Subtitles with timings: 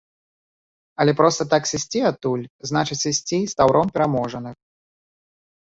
[1.03, 4.55] Але проста так сысці адтуль, значыць, сысці з таўром пераможаных.